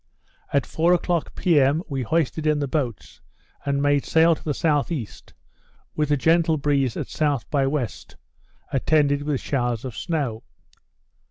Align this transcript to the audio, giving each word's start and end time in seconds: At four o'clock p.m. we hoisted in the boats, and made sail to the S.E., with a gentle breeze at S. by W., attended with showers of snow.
At 0.51 0.65
four 0.65 0.95
o'clock 0.95 1.35
p.m. 1.35 1.83
we 1.87 2.01
hoisted 2.01 2.47
in 2.47 2.57
the 2.57 2.67
boats, 2.67 3.21
and 3.67 3.83
made 3.83 4.03
sail 4.03 4.33
to 4.33 4.43
the 4.43 4.49
S.E., 4.59 5.07
with 5.95 6.09
a 6.09 6.17
gentle 6.17 6.57
breeze 6.57 6.97
at 6.97 7.21
S. 7.21 7.43
by 7.43 7.65
W., 7.65 7.85
attended 8.73 9.21
with 9.21 9.39
showers 9.39 9.85
of 9.85 9.95
snow. 9.95 10.41